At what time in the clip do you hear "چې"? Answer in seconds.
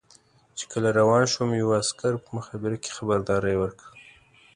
0.57-0.65